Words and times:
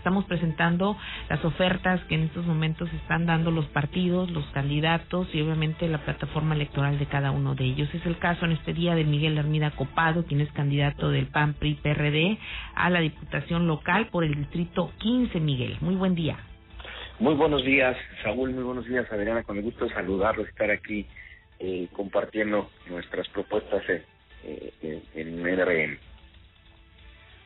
Estamos 0.00 0.24
presentando 0.24 0.96
las 1.28 1.44
ofertas 1.44 2.00
que 2.04 2.14
en 2.14 2.22
estos 2.22 2.46
momentos 2.46 2.90
están 2.94 3.26
dando 3.26 3.50
los 3.50 3.66
partidos, 3.66 4.30
los 4.30 4.46
candidatos 4.46 5.28
y 5.34 5.42
obviamente 5.42 5.86
la 5.88 5.98
plataforma 5.98 6.54
electoral 6.54 6.98
de 6.98 7.04
cada 7.04 7.32
uno 7.32 7.54
de 7.54 7.64
ellos. 7.64 7.94
Es 7.94 8.06
el 8.06 8.16
caso 8.16 8.46
en 8.46 8.52
este 8.52 8.72
día 8.72 8.94
de 8.94 9.04
Miguel 9.04 9.36
Hermida 9.36 9.72
Copado, 9.72 10.24
quien 10.24 10.40
es 10.40 10.50
candidato 10.52 11.10
del 11.10 11.26
PAN 11.26 11.52
PRI 11.52 11.74
PRD 11.82 12.38
a 12.74 12.88
la 12.88 13.00
Diputación 13.00 13.66
Local 13.66 14.06
por 14.06 14.24
el 14.24 14.36
Distrito 14.36 14.90
15, 15.00 15.38
Miguel. 15.38 15.76
Muy 15.82 15.96
buen 15.96 16.14
día. 16.14 16.38
Muy 17.18 17.34
buenos 17.34 17.62
días, 17.62 17.94
Saúl. 18.22 18.52
Muy 18.52 18.62
buenos 18.62 18.86
días, 18.86 19.04
Adriana. 19.12 19.42
Con 19.42 19.58
el 19.58 19.64
gusto 19.64 19.84
de 19.84 19.92
saludarlos, 19.92 20.48
estar 20.48 20.70
aquí 20.70 21.06
eh, 21.58 21.88
compartiendo 21.92 22.70
nuestras 22.88 23.28
propuestas 23.28 23.82
en, 23.86 24.02
eh, 24.44 25.02
en, 25.14 25.42
en 25.44 25.98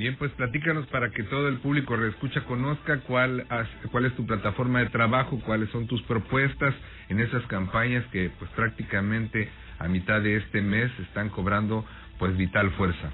Bien, 0.00 0.16
pues 0.16 0.32
platícanos 0.32 0.86
para 0.86 1.10
que 1.10 1.24
todo 1.24 1.48
el 1.48 1.58
público 1.58 1.94
reescucha 1.94 2.42
conozca 2.46 3.00
cuál, 3.00 3.46
cuál 3.92 4.06
es 4.06 4.16
tu 4.16 4.24
plataforma 4.24 4.82
de 4.82 4.88
trabajo, 4.88 5.38
cuáles 5.44 5.68
son 5.68 5.86
tus 5.88 6.02
propuestas 6.04 6.74
en 7.10 7.20
esas 7.20 7.44
campañas 7.48 8.02
que 8.06 8.30
pues 8.38 8.50
prácticamente 8.52 9.50
a 9.78 9.88
mitad 9.88 10.22
de 10.22 10.38
este 10.38 10.62
mes 10.62 10.90
están 11.00 11.28
cobrando 11.28 11.84
pues 12.18 12.34
vital 12.34 12.70
fuerza. 12.78 13.12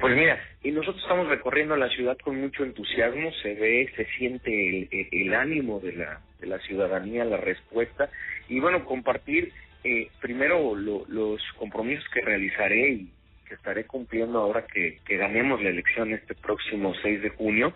Pues 0.00 0.16
mira, 0.16 0.36
y 0.64 0.72
nosotros 0.72 1.00
estamos 1.00 1.28
recorriendo 1.28 1.76
la 1.76 1.88
ciudad 1.90 2.18
con 2.18 2.40
mucho 2.40 2.64
entusiasmo, 2.64 3.30
se 3.40 3.54
ve, 3.54 3.88
se 3.94 4.04
siente 4.18 4.88
el, 5.12 5.32
ánimo 5.32 5.78
de 5.78 5.92
la, 5.92 6.22
de 6.40 6.48
la 6.48 6.58
ciudadanía, 6.58 7.24
la 7.24 7.36
respuesta, 7.36 8.10
y 8.48 8.58
bueno, 8.58 8.84
compartir 8.84 9.52
eh, 9.84 10.08
primero 10.20 10.74
los 10.74 11.40
compromisos 11.56 12.04
que 12.12 12.20
realizaré 12.20 12.90
y 12.94 13.10
que 13.50 13.56
estaré 13.56 13.84
cumpliendo 13.84 14.38
ahora 14.38 14.64
que, 14.64 15.00
ganemos 15.08 15.60
la 15.60 15.70
elección 15.70 16.12
este 16.14 16.36
próximo 16.36 16.94
6 17.02 17.20
de 17.20 17.30
junio. 17.30 17.74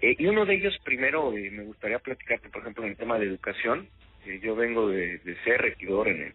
Eh, 0.00 0.16
y 0.18 0.26
uno 0.26 0.44
de 0.44 0.54
ellos, 0.54 0.76
primero, 0.84 1.32
eh, 1.36 1.50
me 1.52 1.62
gustaría 1.62 2.00
platicarte, 2.00 2.48
por 2.48 2.62
ejemplo, 2.62 2.82
en 2.82 2.90
el 2.90 2.96
tema 2.96 3.16
de 3.16 3.26
educación. 3.26 3.88
Eh, 4.26 4.40
yo 4.42 4.56
vengo 4.56 4.88
de, 4.88 5.20
ser 5.44 5.62
regidor 5.62 6.08
en 6.08 6.20
el, 6.20 6.32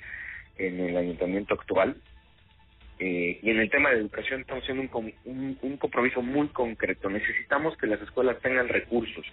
en 0.57 0.79
el 0.79 0.95
ayuntamiento 0.95 1.55
actual. 1.55 1.97
y 2.99 3.49
en 3.49 3.59
el 3.59 3.69
tema 3.69 3.91
de 3.91 3.97
educación 3.97 4.41
estamos 4.41 4.63
haciendo 4.63 4.97
un, 4.97 5.13
un, 5.25 5.57
un 5.61 5.77
compromiso 5.77 6.21
muy 6.21 6.47
concreto. 6.47 7.09
Necesitamos 7.09 7.77
que 7.77 7.87
las 7.87 8.01
escuelas 8.01 8.39
tengan 8.41 8.69
recursos 8.69 9.25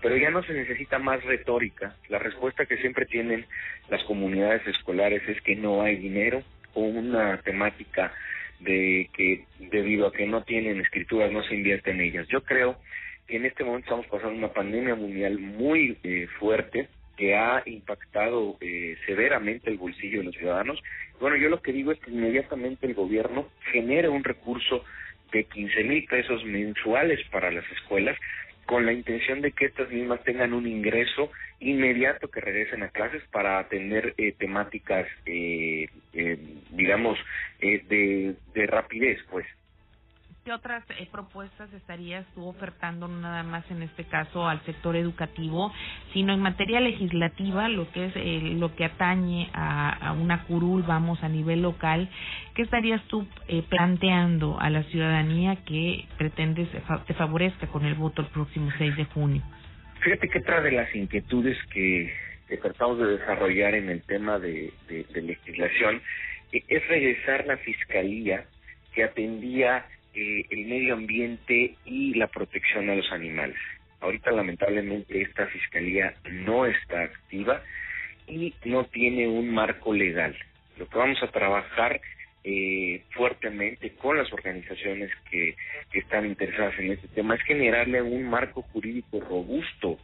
pero 0.00 0.16
ya 0.16 0.30
no 0.30 0.44
se 0.44 0.52
necesita 0.52 1.00
más 1.00 1.24
retórica. 1.24 1.96
La 2.08 2.20
respuesta 2.20 2.66
que 2.66 2.76
siempre 2.76 3.04
tienen 3.04 3.44
las 3.90 4.00
comunidades 4.04 4.64
escolares 4.68 5.28
es 5.28 5.40
que 5.42 5.56
no 5.56 5.82
hay 5.82 5.96
dinero 5.96 6.44
o 6.74 6.82
una 6.82 7.38
temática 7.38 8.12
de 8.60 9.08
que 9.14 9.44
debido 9.58 10.06
a 10.06 10.12
que 10.12 10.26
no 10.26 10.42
tienen 10.42 10.80
escrituras 10.80 11.30
no 11.30 11.42
se 11.44 11.54
invierte 11.54 11.90
en 11.90 12.00
ellas. 12.00 12.26
Yo 12.28 12.42
creo 12.42 12.78
que 13.26 13.36
en 13.36 13.46
este 13.46 13.64
momento 13.64 13.86
estamos 13.86 14.06
pasando 14.06 14.36
una 14.36 14.52
pandemia 14.52 14.94
mundial 14.94 15.38
muy 15.38 15.96
eh, 16.02 16.26
fuerte 16.38 16.88
que 17.16 17.34
ha 17.34 17.62
impactado 17.66 18.56
eh, 18.60 18.96
severamente 19.06 19.70
el 19.70 19.76
bolsillo 19.76 20.18
de 20.18 20.26
los 20.26 20.36
ciudadanos. 20.36 20.80
Bueno, 21.20 21.36
yo 21.36 21.48
lo 21.48 21.60
que 21.60 21.72
digo 21.72 21.92
es 21.92 21.98
que 21.98 22.12
inmediatamente 22.12 22.86
el 22.86 22.94
gobierno 22.94 23.48
genere 23.72 24.08
un 24.08 24.22
recurso 24.22 24.84
de 25.32 25.44
15 25.44 25.84
mil 25.84 26.04
pesos 26.06 26.44
mensuales 26.44 27.20
para 27.30 27.50
las 27.50 27.64
escuelas 27.72 28.16
con 28.68 28.84
la 28.84 28.92
intención 28.92 29.40
de 29.40 29.52
que 29.52 29.64
estas 29.64 29.90
mismas 29.90 30.22
tengan 30.24 30.52
un 30.52 30.66
ingreso 30.66 31.30
inmediato 31.58 32.28
que 32.28 32.42
regresen 32.42 32.82
a 32.82 32.90
clases 32.90 33.22
para 33.32 33.58
atender 33.58 34.12
eh, 34.18 34.32
temáticas, 34.32 35.06
eh, 35.24 35.88
eh, 36.12 36.38
digamos, 36.72 37.18
eh, 37.60 37.82
de, 37.88 38.34
de 38.52 38.66
rapidez, 38.66 39.18
pues. 39.30 39.46
¿Qué 40.48 40.54
otras 40.54 40.82
eh, 40.98 41.06
propuestas 41.12 41.70
estarías 41.74 42.24
tú 42.34 42.46
ofertando, 42.46 43.06
no 43.06 43.20
nada 43.20 43.42
más 43.42 43.70
en 43.70 43.82
este 43.82 44.04
caso 44.04 44.48
al 44.48 44.64
sector 44.64 44.96
educativo, 44.96 45.70
sino 46.14 46.32
en 46.32 46.40
materia 46.40 46.80
legislativa, 46.80 47.68
lo 47.68 47.92
que 47.92 48.06
es 48.06 48.12
eh, 48.16 48.54
lo 48.56 48.74
que 48.74 48.86
atañe 48.86 49.50
a, 49.52 50.08
a, 50.08 50.12
una 50.12 50.44
curul, 50.44 50.84
vamos, 50.84 51.22
a 51.22 51.28
nivel 51.28 51.60
local? 51.60 52.08
¿Qué 52.54 52.62
estarías 52.62 53.02
tú 53.08 53.28
eh, 53.46 53.62
planteando 53.68 54.58
a 54.58 54.70
la 54.70 54.84
ciudadanía 54.84 55.56
que 55.66 56.06
pretendes 56.16 56.70
te 57.06 57.12
favorezca 57.12 57.66
con 57.66 57.84
el 57.84 57.92
voto 57.92 58.22
el 58.22 58.28
próximo 58.28 58.70
6 58.78 58.96
de 58.96 59.04
junio? 59.04 59.42
Fíjate 60.00 60.30
que 60.30 60.38
otra 60.38 60.62
de 60.62 60.72
las 60.72 60.94
inquietudes 60.94 61.58
que, 61.74 62.10
que 62.48 62.56
tratamos 62.56 62.98
de 63.00 63.18
desarrollar 63.18 63.74
en 63.74 63.90
el 63.90 64.00
tema 64.00 64.38
de, 64.38 64.72
de, 64.88 65.20
legislación 65.20 66.00
eh, 66.52 66.64
es 66.68 66.88
regresar 66.88 67.46
la 67.46 67.58
fiscalía 67.58 68.46
que 68.94 69.04
atendía 69.04 69.84
eh, 70.14 70.46
el 70.50 70.66
medio 70.66 70.94
ambiente 70.94 71.74
y 71.84 72.14
la 72.14 72.26
protección 72.26 72.90
a 72.90 72.94
los 72.94 73.10
animales. 73.12 73.58
Ahorita 74.00 74.30
lamentablemente 74.30 75.22
esta 75.22 75.46
fiscalía 75.48 76.14
no 76.30 76.66
está 76.66 77.02
activa 77.02 77.62
y 78.26 78.54
no 78.64 78.84
tiene 78.84 79.26
un 79.26 79.52
marco 79.52 79.92
legal. 79.92 80.36
Lo 80.78 80.88
que 80.88 80.98
vamos 80.98 81.22
a 81.22 81.30
trabajar 81.30 82.00
eh, 82.44 83.02
fuertemente 83.10 83.90
con 83.94 84.16
las 84.16 84.32
organizaciones 84.32 85.10
que, 85.30 85.56
están 85.92 86.26
interesadas 86.26 86.78
en 86.78 86.92
este 86.92 87.08
tema 87.08 87.34
es 87.34 87.42
generarle 87.42 88.00
un 88.00 88.28
marco 88.28 88.62
jurídico 88.62 89.20
robusto 89.20 89.98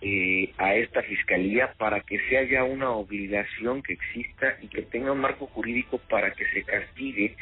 eh, 0.00 0.52
a 0.58 0.74
esta 0.74 1.02
fiscalía 1.02 1.72
para 1.78 2.00
que 2.00 2.18
sea 2.28 2.42
ya 2.42 2.64
una 2.64 2.90
obligación 2.90 3.82
que 3.82 3.92
exista 3.92 4.58
y 4.60 4.68
que 4.68 4.82
tenga 4.82 5.12
un 5.12 5.20
marco 5.20 5.46
jurídico 5.46 5.98
para 6.10 6.32
que 6.32 6.44
se 6.46 6.64
castigue 6.64 7.36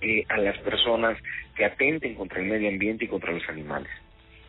eh, 0.00 0.24
a 0.28 0.36
las 0.38 0.58
personas 0.58 1.18
que 1.54 1.64
atenten 1.64 2.14
contra 2.14 2.40
el 2.40 2.46
medio 2.46 2.68
ambiente 2.68 3.06
y 3.06 3.08
contra 3.08 3.32
los 3.32 3.48
animales. 3.48 3.90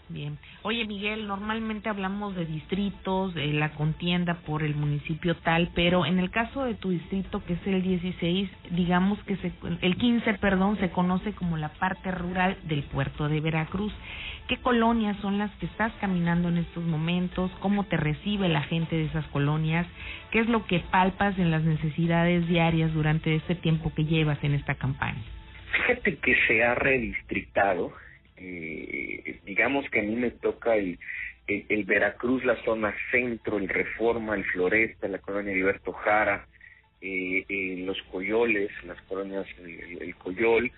Bien. 0.09 0.37
Oye, 0.61 0.85
Miguel, 0.85 1.27
normalmente 1.27 1.89
hablamos 1.89 2.33
de 2.33 2.45
distritos, 2.45 3.33
de 3.33 3.47
la 3.47 3.71
contienda 3.71 4.35
por 4.45 4.63
el 4.63 4.73
municipio 4.73 5.35
tal, 5.35 5.69
pero 5.75 6.05
en 6.05 6.17
el 6.17 6.31
caso 6.31 6.63
de 6.63 6.75
tu 6.75 6.91
distrito, 6.91 7.43
que 7.43 7.53
es 7.53 7.67
el 7.67 7.81
16, 7.81 8.49
digamos 8.71 9.21
que 9.23 9.35
se, 9.35 9.51
el 9.81 9.97
15, 9.97 10.35
perdón, 10.35 10.77
se 10.79 10.91
conoce 10.91 11.33
como 11.33 11.57
la 11.57 11.73
parte 11.73 12.11
rural 12.11 12.57
del 12.63 12.83
puerto 12.83 13.27
de 13.27 13.41
Veracruz. 13.41 13.93
¿Qué 14.47 14.55
colonias 14.57 15.17
son 15.17 15.39
las 15.39 15.51
que 15.57 15.65
estás 15.65 15.91
caminando 15.99 16.47
en 16.47 16.59
estos 16.59 16.85
momentos? 16.85 17.51
¿Cómo 17.59 17.83
te 17.83 17.97
recibe 17.97 18.47
la 18.47 18.61
gente 18.61 18.95
de 18.95 19.05
esas 19.05 19.27
colonias? 19.27 19.85
¿Qué 20.31 20.39
es 20.39 20.47
lo 20.47 20.65
que 20.67 20.79
palpas 20.79 21.37
en 21.37 21.51
las 21.51 21.63
necesidades 21.63 22.47
diarias 22.47 22.93
durante 22.93 23.35
este 23.35 23.55
tiempo 23.55 23.91
que 23.93 24.05
llevas 24.05 24.41
en 24.41 24.53
esta 24.53 24.75
campaña? 24.75 25.21
Fíjate 25.71 26.17
que 26.17 26.35
se 26.47 26.63
ha 26.63 26.75
redistrictado 26.75 27.93
eh, 28.37 29.39
digamos 29.45 29.89
que 29.89 29.99
a 29.99 30.03
mí 30.03 30.15
me 30.15 30.31
toca 30.31 30.75
el, 30.75 30.99
el, 31.47 31.83
Veracruz, 31.85 32.45
la 32.45 32.61
zona 32.63 32.93
centro, 33.11 33.57
el 33.57 33.67
Reforma, 33.67 34.35
el 34.35 34.45
Floresta, 34.45 35.07
la 35.07 35.19
colonia 35.19 35.53
Alberto 35.53 35.93
Jara, 35.93 36.45
eh, 37.01 37.45
eh, 37.47 37.75
los 37.79 38.01
Coyoles, 38.03 38.71
las 38.83 39.01
colonias, 39.03 39.47
el, 39.59 40.15
Coyol, 40.15 40.71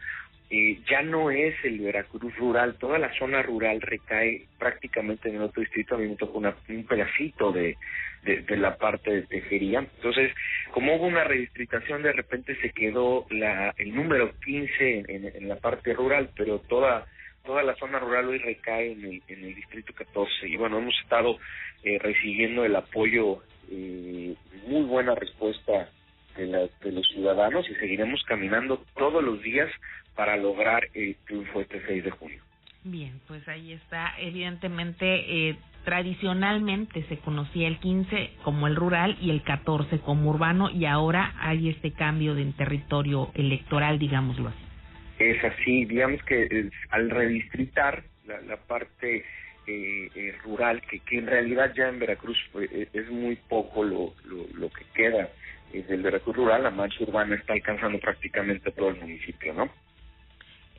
eh, 0.49 0.79
ya 0.89 1.01
no 1.01 1.31
es 1.31 1.55
el 1.63 1.79
Veracruz 1.79 2.35
rural, 2.37 2.75
toda 2.79 2.97
la 2.97 3.13
zona 3.17 3.41
rural 3.41 3.81
recae 3.81 4.45
prácticamente 4.57 5.29
en 5.29 5.35
el 5.35 5.43
otro 5.43 5.61
distrito, 5.61 5.95
a 5.95 5.97
mí 5.97 6.07
me 6.07 6.15
toca 6.15 6.37
una, 6.37 6.55
un 6.69 6.85
pedacito 6.85 7.51
de, 7.51 7.77
de, 8.23 8.41
de, 8.41 8.57
la 8.57 8.77
parte 8.77 9.11
de 9.11 9.21
Tejería. 9.23 9.79
Entonces, 9.79 10.31
como 10.79 10.95
hubo 10.95 11.07
una 11.07 11.25
redistritación, 11.25 12.03
de 12.03 12.13
repente 12.13 12.55
se 12.61 12.69
quedó 12.69 13.25
la, 13.31 13.73
el 13.75 13.93
número 13.93 14.31
15 14.45 15.03
en, 15.09 15.25
en 15.25 15.49
la 15.49 15.57
parte 15.57 15.93
rural, 15.93 16.29
pero 16.37 16.59
toda 16.59 17.05
toda 17.43 17.63
la 17.63 17.75
zona 17.75 17.99
rural 17.99 18.29
hoy 18.29 18.37
recae 18.37 18.93
en 18.93 19.03
el, 19.03 19.23
en 19.27 19.43
el 19.43 19.55
distrito 19.55 19.91
14 19.93 20.47
y 20.47 20.55
bueno 20.55 20.77
hemos 20.77 20.97
estado 21.03 21.37
eh, 21.83 21.99
recibiendo 21.99 22.63
el 22.63 22.77
apoyo 22.77 23.43
eh, 23.69 24.35
muy 24.67 24.83
buena 24.83 25.15
respuesta 25.15 25.89
de, 26.37 26.45
la, 26.47 26.59
de 26.59 26.91
los 26.93 27.05
ciudadanos 27.09 27.69
y 27.69 27.75
seguiremos 27.75 28.23
caminando 28.23 28.81
todos 28.95 29.21
los 29.21 29.41
días 29.41 29.69
para 30.15 30.37
lograr 30.37 30.87
el 30.93 31.17
triunfo 31.25 31.59
este 31.59 31.85
6 31.87 32.05
de 32.05 32.11
junio. 32.11 32.41
Bien, 32.85 33.19
pues 33.27 33.45
ahí 33.49 33.73
está. 33.73 34.13
Evidentemente, 34.17 35.49
eh, 35.49 35.57
tradicionalmente 35.89 37.01
se 37.09 37.17
conocía 37.17 37.67
el 37.67 37.79
15 37.79 38.33
como 38.43 38.67
el 38.67 38.75
rural 38.75 39.17
y 39.19 39.31
el 39.31 39.41
14 39.41 39.97
como 40.01 40.29
urbano 40.29 40.69
y 40.69 40.85
ahora 40.85 41.33
hay 41.39 41.67
este 41.69 41.93
cambio 41.93 42.35
de 42.35 42.45
territorio 42.53 43.31
electoral, 43.33 43.97
digámoslo 43.97 44.49
así 44.49 44.69
es 45.17 45.43
así, 45.43 45.85
digamos 45.85 46.23
que 46.23 46.43
es, 46.43 46.71
al 46.91 47.09
redistritar 47.09 48.03
la, 48.25 48.57
parte 48.57 49.25
eh, 49.65 50.09
eh, 50.15 50.35
rural, 50.43 50.81
que, 50.83 50.99
que 50.99 51.17
en 51.17 51.25
realidad 51.25 51.73
ya 51.75 51.89
en 51.89 51.97
Veracruz 51.97 52.37
pues, 52.51 52.69
es 52.71 53.09
muy 53.09 53.35
poco 53.35 53.83
lo, 53.83 54.13
lo, 54.53 54.69
que 54.69 54.85
queda 54.93 55.29
del 55.73 56.03
Veracruz 56.03 56.35
rural, 56.35 56.63
la 56.63 56.69
mancha 56.69 57.03
urbana 57.03 57.35
está 57.35 57.53
alcanzando 57.53 57.99
prácticamente 57.99 58.71
todo 58.71 58.89
el 58.89 58.99
municipio, 59.01 59.53
¿no? 59.53 59.69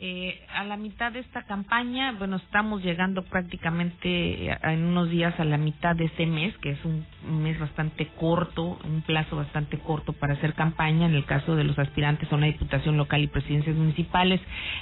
Eh, 0.02 0.40
a 0.54 0.64
la 0.64 0.78
mitad 0.78 1.12
de 1.12 1.18
esta 1.18 1.42
campaña, 1.42 2.12
bueno, 2.12 2.36
estamos 2.36 2.82
llegando 2.82 3.22
prácticamente 3.22 4.48
eh, 4.48 4.58
en 4.62 4.84
unos 4.84 5.10
días 5.10 5.38
a 5.38 5.44
la 5.44 5.58
mitad 5.58 5.94
de 5.94 6.06
este 6.06 6.24
mes, 6.24 6.56
que 6.62 6.70
es 6.70 6.78
un 6.86 7.04
mes 7.42 7.58
bastante 7.60 8.06
corto, 8.18 8.78
un 8.82 9.02
plazo 9.02 9.36
bastante 9.36 9.78
corto 9.78 10.14
para 10.14 10.32
hacer 10.32 10.54
campaña 10.54 11.04
en 11.04 11.14
el 11.14 11.26
caso 11.26 11.54
de 11.54 11.64
los 11.64 11.78
aspirantes 11.78 12.32
a 12.32 12.36
una 12.36 12.46
diputación 12.46 12.96
local 12.96 13.20
y 13.20 13.26
presidencias 13.26 13.76
municipales, 13.76 14.40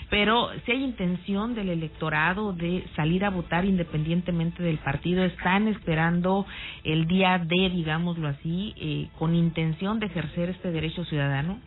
pero 0.09 0.51
si 0.65 0.71
hay 0.71 0.85
intención 0.85 1.57
del 1.57 1.71
electorado 1.71 2.53
de 2.53 2.85
salir 2.95 3.25
a 3.25 3.31
votar 3.31 3.65
independientemente 3.65 4.63
del 4.63 4.79
partido, 4.79 5.25
están 5.25 5.67
esperando 5.67 6.47
el 6.85 7.09
día 7.09 7.39
D, 7.39 7.71
digámoslo 7.71 8.29
así, 8.29 8.73
eh, 8.77 9.09
con 9.19 9.35
intención 9.35 9.99
de 9.99 10.07
ejercer 10.07 10.51
este 10.51 10.71
derecho 10.71 11.05
ciudadano. 11.07 11.59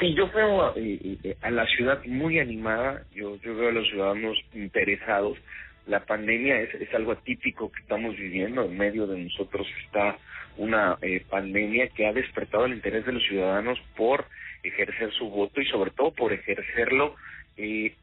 Sí, 0.00 0.14
yo 0.14 0.28
veo 0.30 0.74
eh, 0.76 1.18
eh, 1.22 1.36
a 1.40 1.50
la 1.50 1.66
ciudad 1.66 2.04
muy 2.04 2.38
animada, 2.38 3.04
yo, 3.14 3.36
yo 3.42 3.56
veo 3.56 3.68
a 3.68 3.72
los 3.72 3.88
ciudadanos 3.88 4.36
interesados. 4.52 5.38
La 5.86 6.04
pandemia 6.04 6.60
es, 6.60 6.74
es 6.74 6.92
algo 6.94 7.12
atípico 7.12 7.70
que 7.70 7.80
estamos 7.80 8.16
viviendo, 8.16 8.64
en 8.64 8.76
medio 8.76 9.06
de 9.06 9.18
nosotros 9.18 9.66
está 9.84 10.16
una 10.56 10.96
eh, 11.02 11.22
pandemia 11.28 11.88
que 11.88 12.06
ha 12.06 12.12
despertado 12.12 12.64
el 12.66 12.74
interés 12.74 13.04
de 13.06 13.12
los 13.12 13.22
ciudadanos 13.24 13.78
por 13.96 14.26
ejercer 14.62 15.12
su 15.12 15.28
voto 15.28 15.60
y 15.60 15.66
sobre 15.66 15.90
todo 15.90 16.12
por 16.12 16.32
ejercerlo 16.32 17.14
eh, 17.56 17.94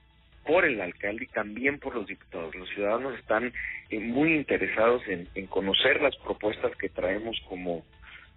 por 0.46 0.66
el 0.66 0.82
alcalde 0.82 1.26
y 1.26 1.28
también 1.28 1.80
por 1.80 1.96
los 1.96 2.08
diputados. 2.08 2.56
Los 2.56 2.70
ciudadanos 2.70 3.18
están 3.20 3.54
eh, 3.90 4.00
muy 4.00 4.34
interesados 4.34 5.02
en, 5.08 5.28
en 5.36 5.48
conocer 5.48 6.02
las 6.02 6.16
propuestas 6.18 6.76
que 6.78 6.90
traemos 6.90 7.40
como, 7.48 7.84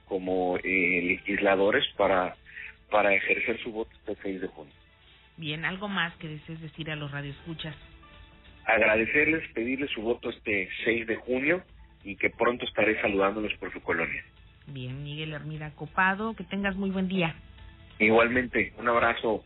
como 0.06 0.58
eh, 0.58 1.02
legisladores 1.02 1.84
para 1.96 2.36
para 2.94 3.12
ejercer 3.12 3.60
su 3.60 3.72
voto 3.72 3.90
este 3.96 4.16
6 4.22 4.40
de 4.42 4.46
junio. 4.46 4.72
Bien, 5.36 5.64
¿algo 5.64 5.88
más 5.88 6.14
que 6.18 6.28
desees 6.28 6.60
decir 6.60 6.92
a 6.92 6.94
los 6.94 7.10
radioescuchas? 7.10 7.74
Agradecerles, 8.66 9.42
pedirles 9.52 9.90
su 9.90 10.00
voto 10.00 10.30
este 10.30 10.68
6 10.84 11.08
de 11.08 11.16
junio 11.16 11.64
y 12.04 12.14
que 12.14 12.30
pronto 12.30 12.64
estaré 12.64 13.00
saludándolos 13.02 13.52
por 13.54 13.72
su 13.72 13.80
colonia. 13.80 14.24
Bien, 14.68 15.02
Miguel 15.02 15.32
Hermida 15.32 15.72
Copado, 15.74 16.36
que 16.36 16.44
tengas 16.44 16.76
muy 16.76 16.90
buen 16.90 17.08
día. 17.08 17.34
Igualmente, 17.98 18.72
un 18.78 18.88
abrazo. 18.88 19.44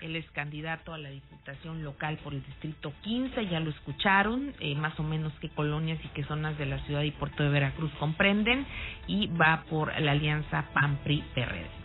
Él 0.00 0.16
es 0.16 0.24
candidato 0.30 0.94
a 0.94 0.98
la 0.98 1.10
Diputación 1.10 1.84
Local 1.84 2.20
por 2.24 2.32
el 2.32 2.42
Distrito 2.42 2.94
15, 3.02 3.48
ya 3.48 3.60
lo 3.60 3.68
escucharon, 3.68 4.54
eh, 4.60 4.74
más 4.76 4.98
o 4.98 5.02
menos 5.02 5.34
qué 5.42 5.50
colonias 5.50 6.02
y 6.02 6.08
qué 6.08 6.24
zonas 6.24 6.56
de 6.56 6.64
la 6.64 6.78
ciudad 6.86 7.02
y 7.02 7.10
puerto 7.10 7.42
de 7.42 7.50
Veracruz 7.50 7.92
comprenden, 7.98 8.64
y 9.06 9.26
va 9.26 9.64
por 9.68 9.92
la 10.00 10.12
alianza 10.12 10.70
PAMPRI-PRD. 10.72 11.81